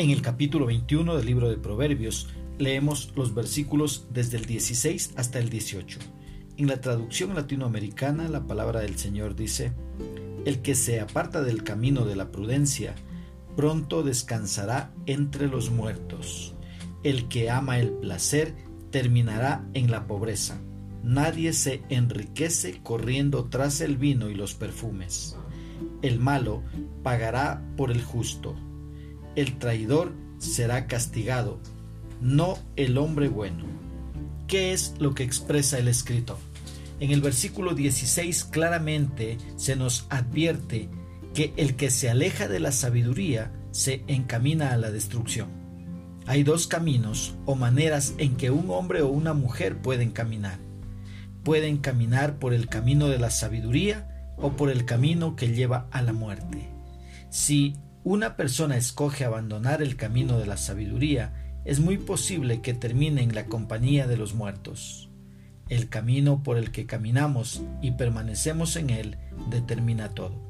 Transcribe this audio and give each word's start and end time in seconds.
En 0.00 0.08
el 0.08 0.22
capítulo 0.22 0.64
21 0.64 1.14
del 1.14 1.26
libro 1.26 1.50
de 1.50 1.58
Proverbios 1.58 2.30
leemos 2.58 3.12
los 3.16 3.34
versículos 3.34 4.06
desde 4.10 4.38
el 4.38 4.46
16 4.46 5.12
hasta 5.16 5.38
el 5.38 5.50
18. 5.50 5.98
En 6.56 6.68
la 6.68 6.80
traducción 6.80 7.34
latinoamericana 7.34 8.26
la 8.30 8.46
palabra 8.46 8.80
del 8.80 8.96
Señor 8.96 9.36
dice, 9.36 9.74
El 10.46 10.62
que 10.62 10.74
se 10.74 11.00
aparta 11.00 11.42
del 11.42 11.64
camino 11.64 12.06
de 12.06 12.16
la 12.16 12.32
prudencia, 12.32 12.94
pronto 13.56 14.02
descansará 14.02 14.90
entre 15.04 15.48
los 15.48 15.70
muertos. 15.70 16.54
El 17.02 17.28
que 17.28 17.50
ama 17.50 17.78
el 17.78 17.90
placer, 17.90 18.54
terminará 18.90 19.68
en 19.74 19.90
la 19.90 20.06
pobreza. 20.06 20.62
Nadie 21.02 21.52
se 21.52 21.82
enriquece 21.90 22.80
corriendo 22.82 23.50
tras 23.50 23.82
el 23.82 23.98
vino 23.98 24.30
y 24.30 24.34
los 24.34 24.54
perfumes. 24.54 25.36
El 26.00 26.20
malo 26.20 26.62
pagará 27.02 27.62
por 27.76 27.90
el 27.90 28.02
justo. 28.02 28.56
El 29.36 29.58
traidor 29.58 30.12
será 30.38 30.86
castigado, 30.86 31.60
no 32.20 32.58
el 32.76 32.98
hombre 32.98 33.28
bueno. 33.28 33.64
¿Qué 34.48 34.72
es 34.72 34.94
lo 34.98 35.14
que 35.14 35.22
expresa 35.22 35.78
el 35.78 35.88
escritor? 35.88 36.38
En 36.98 37.12
el 37.12 37.20
versículo 37.20 37.74
16 37.74 38.44
claramente 38.44 39.38
se 39.56 39.76
nos 39.76 40.06
advierte 40.10 40.88
que 41.34 41.52
el 41.56 41.76
que 41.76 41.90
se 41.90 42.10
aleja 42.10 42.48
de 42.48 42.60
la 42.60 42.72
sabiduría 42.72 43.52
se 43.70 44.02
encamina 44.08 44.72
a 44.72 44.76
la 44.76 44.90
destrucción. 44.90 45.48
Hay 46.26 46.42
dos 46.42 46.66
caminos 46.66 47.34
o 47.46 47.54
maneras 47.54 48.14
en 48.18 48.36
que 48.36 48.50
un 48.50 48.70
hombre 48.70 49.02
o 49.02 49.08
una 49.08 49.32
mujer 49.32 49.78
pueden 49.78 50.10
caminar. 50.10 50.58
Pueden 51.44 51.78
caminar 51.78 52.38
por 52.38 52.52
el 52.52 52.68
camino 52.68 53.08
de 53.08 53.18
la 53.18 53.30
sabiduría 53.30 54.34
o 54.36 54.52
por 54.52 54.70
el 54.70 54.84
camino 54.84 55.36
que 55.36 55.54
lleva 55.54 55.86
a 55.90 56.02
la 56.02 56.12
muerte. 56.12 56.68
Si 57.30 57.76
una 58.02 58.36
persona 58.36 58.76
escoge 58.76 59.24
abandonar 59.24 59.82
el 59.82 59.96
camino 59.96 60.38
de 60.38 60.46
la 60.46 60.56
sabiduría, 60.56 61.34
es 61.64 61.80
muy 61.80 61.98
posible 61.98 62.62
que 62.62 62.72
termine 62.72 63.22
en 63.22 63.34
la 63.34 63.46
compañía 63.46 64.06
de 64.06 64.16
los 64.16 64.34
muertos. 64.34 65.10
El 65.68 65.88
camino 65.88 66.42
por 66.42 66.56
el 66.56 66.70
que 66.70 66.86
caminamos 66.86 67.62
y 67.82 67.92
permanecemos 67.92 68.76
en 68.76 68.90
él 68.90 69.18
determina 69.50 70.08
todo. 70.10 70.40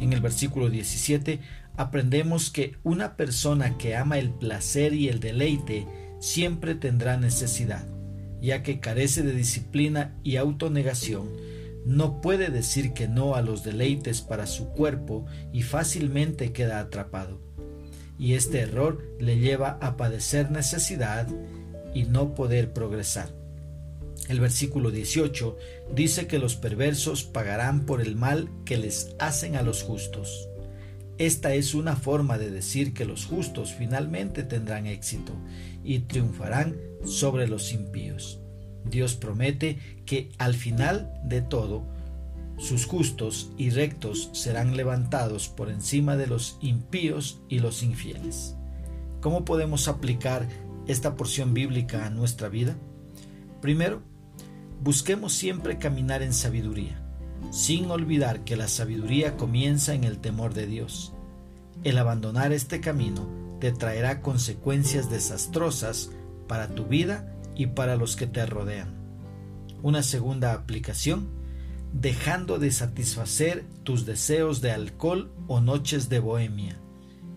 En 0.00 0.12
el 0.12 0.20
versículo 0.20 0.68
17 0.68 1.40
aprendemos 1.76 2.50
que 2.50 2.76
una 2.82 3.16
persona 3.16 3.78
que 3.78 3.96
ama 3.96 4.18
el 4.18 4.30
placer 4.30 4.92
y 4.92 5.08
el 5.08 5.20
deleite 5.20 5.86
siempre 6.18 6.74
tendrá 6.74 7.16
necesidad, 7.16 7.86
ya 8.40 8.62
que 8.62 8.80
carece 8.80 9.22
de 9.22 9.32
disciplina 9.32 10.14
y 10.22 10.36
autonegación, 10.36 11.28
no 11.86 12.20
puede 12.20 12.50
decir 12.50 12.92
que 12.92 13.06
no 13.06 13.36
a 13.36 13.42
los 13.42 13.62
deleites 13.62 14.20
para 14.20 14.48
su 14.48 14.70
cuerpo 14.70 15.24
y 15.52 15.62
fácilmente 15.62 16.52
queda 16.52 16.80
atrapado. 16.80 17.40
Y 18.18 18.34
este 18.34 18.58
error 18.58 19.04
le 19.20 19.38
lleva 19.38 19.78
a 19.80 19.96
padecer 19.96 20.50
necesidad 20.50 21.28
y 21.94 22.02
no 22.02 22.34
poder 22.34 22.72
progresar. 22.72 23.32
El 24.28 24.40
versículo 24.40 24.90
18 24.90 25.56
dice 25.94 26.26
que 26.26 26.40
los 26.40 26.56
perversos 26.56 27.22
pagarán 27.22 27.86
por 27.86 28.00
el 28.00 28.16
mal 28.16 28.50
que 28.64 28.78
les 28.78 29.14
hacen 29.20 29.54
a 29.54 29.62
los 29.62 29.84
justos. 29.84 30.48
Esta 31.18 31.54
es 31.54 31.72
una 31.72 31.94
forma 31.94 32.36
de 32.36 32.50
decir 32.50 32.94
que 32.94 33.04
los 33.04 33.26
justos 33.26 33.72
finalmente 33.72 34.42
tendrán 34.42 34.86
éxito 34.86 35.32
y 35.84 36.00
triunfarán 36.00 36.76
sobre 37.04 37.46
los 37.46 37.72
impíos. 37.72 38.40
Dios 38.90 39.14
promete 39.14 39.78
que 40.04 40.30
al 40.38 40.54
final 40.54 41.12
de 41.24 41.42
todo, 41.42 41.84
sus 42.58 42.86
justos 42.86 43.50
y 43.58 43.70
rectos 43.70 44.30
serán 44.32 44.76
levantados 44.76 45.48
por 45.48 45.70
encima 45.70 46.16
de 46.16 46.26
los 46.26 46.58
impíos 46.60 47.40
y 47.48 47.58
los 47.58 47.82
infieles. 47.82 48.56
¿Cómo 49.20 49.44
podemos 49.44 49.88
aplicar 49.88 50.48
esta 50.86 51.16
porción 51.16 51.52
bíblica 51.52 52.06
a 52.06 52.10
nuestra 52.10 52.48
vida? 52.48 52.76
Primero, 53.60 54.02
Busquemos 54.82 55.32
siempre 55.32 55.78
caminar 55.78 56.22
en 56.22 56.32
sabiduría, 56.32 57.00
sin 57.50 57.90
olvidar 57.90 58.44
que 58.44 58.56
la 58.56 58.68
sabiduría 58.68 59.36
comienza 59.36 59.94
en 59.94 60.04
el 60.04 60.18
temor 60.18 60.54
de 60.54 60.66
Dios. 60.66 61.14
El 61.82 61.98
abandonar 61.98 62.52
este 62.52 62.80
camino 62.80 63.26
te 63.58 63.72
traerá 63.72 64.20
consecuencias 64.20 65.10
desastrosas 65.10 66.10
para 66.46 66.68
tu 66.68 66.84
vida 66.84 67.35
y 67.56 67.68
para 67.68 67.96
los 67.96 68.16
que 68.16 68.26
te 68.26 68.44
rodean. 68.46 68.94
Una 69.82 70.02
segunda 70.02 70.52
aplicación, 70.52 71.28
dejando 71.92 72.58
de 72.58 72.70
satisfacer 72.70 73.64
tus 73.82 74.04
deseos 74.04 74.60
de 74.60 74.72
alcohol 74.72 75.32
o 75.48 75.60
noches 75.60 76.08
de 76.08 76.18
bohemia, 76.18 76.78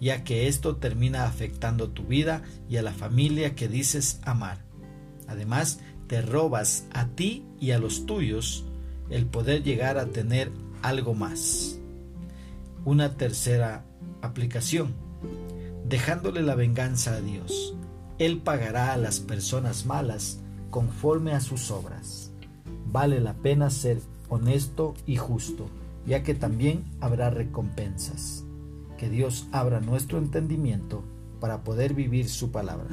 ya 0.00 0.24
que 0.24 0.48
esto 0.48 0.76
termina 0.76 1.24
afectando 1.24 1.90
tu 1.90 2.04
vida 2.04 2.42
y 2.68 2.76
a 2.76 2.82
la 2.82 2.92
familia 2.92 3.54
que 3.54 3.68
dices 3.68 4.20
amar. 4.24 4.58
Además, 5.26 5.80
te 6.08 6.20
robas 6.20 6.86
a 6.92 7.08
ti 7.08 7.46
y 7.58 7.70
a 7.70 7.78
los 7.78 8.04
tuyos 8.04 8.64
el 9.08 9.26
poder 9.26 9.62
llegar 9.62 9.98
a 9.98 10.06
tener 10.06 10.50
algo 10.82 11.14
más. 11.14 11.78
Una 12.84 13.16
tercera 13.16 13.84
aplicación, 14.20 14.94
dejándole 15.86 16.42
la 16.42 16.54
venganza 16.54 17.14
a 17.14 17.20
Dios. 17.20 17.74
Él 18.22 18.38
pagará 18.38 18.92
a 18.92 18.96
las 18.96 19.18
personas 19.18 19.84
malas 19.84 20.38
conforme 20.70 21.32
a 21.32 21.40
sus 21.40 21.72
obras. 21.72 22.30
Vale 22.86 23.18
la 23.18 23.34
pena 23.34 23.68
ser 23.68 24.00
honesto 24.28 24.94
y 25.06 25.16
justo, 25.16 25.66
ya 26.06 26.22
que 26.22 26.32
también 26.36 26.84
habrá 27.00 27.30
recompensas. 27.30 28.44
Que 28.96 29.10
Dios 29.10 29.48
abra 29.50 29.80
nuestro 29.80 30.18
entendimiento 30.18 31.02
para 31.40 31.64
poder 31.64 31.94
vivir 31.94 32.28
su 32.28 32.52
palabra. 32.52 32.86